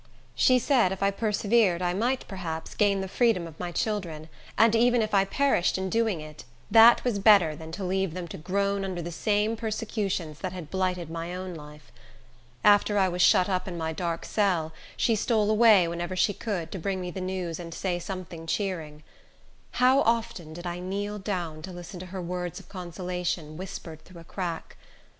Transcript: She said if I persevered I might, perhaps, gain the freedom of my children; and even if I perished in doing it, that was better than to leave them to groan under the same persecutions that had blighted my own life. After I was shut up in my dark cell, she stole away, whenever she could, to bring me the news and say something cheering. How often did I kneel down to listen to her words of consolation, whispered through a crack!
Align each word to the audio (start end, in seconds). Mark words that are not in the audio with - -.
She 0.33 0.57
said 0.57 0.91
if 0.91 1.03
I 1.03 1.11
persevered 1.11 1.79
I 1.79 1.93
might, 1.93 2.27
perhaps, 2.27 2.73
gain 2.73 3.01
the 3.01 3.07
freedom 3.07 3.45
of 3.45 3.59
my 3.59 3.71
children; 3.71 4.29
and 4.57 4.75
even 4.75 4.99
if 5.03 5.13
I 5.13 5.25
perished 5.25 5.77
in 5.77 5.91
doing 5.91 6.21
it, 6.21 6.43
that 6.71 7.03
was 7.03 7.19
better 7.19 7.55
than 7.55 7.71
to 7.73 7.83
leave 7.83 8.15
them 8.15 8.27
to 8.29 8.37
groan 8.39 8.83
under 8.83 9.03
the 9.03 9.11
same 9.11 9.55
persecutions 9.55 10.39
that 10.39 10.53
had 10.53 10.71
blighted 10.71 11.11
my 11.11 11.35
own 11.35 11.53
life. 11.53 11.91
After 12.63 12.97
I 12.97 13.09
was 13.09 13.21
shut 13.21 13.47
up 13.47 13.67
in 13.67 13.77
my 13.77 13.93
dark 13.93 14.25
cell, 14.25 14.73
she 14.97 15.15
stole 15.15 15.51
away, 15.51 15.87
whenever 15.87 16.15
she 16.15 16.33
could, 16.33 16.71
to 16.71 16.79
bring 16.79 16.99
me 16.99 17.11
the 17.11 17.21
news 17.21 17.59
and 17.59 17.71
say 17.71 17.99
something 17.99 18.47
cheering. 18.47 19.03
How 19.73 20.01
often 20.01 20.51
did 20.53 20.65
I 20.65 20.79
kneel 20.79 21.19
down 21.19 21.61
to 21.61 21.71
listen 21.71 21.99
to 21.99 22.07
her 22.07 22.23
words 22.23 22.59
of 22.59 22.67
consolation, 22.69 23.55
whispered 23.55 24.03
through 24.03 24.21
a 24.21 24.23
crack! 24.23 24.77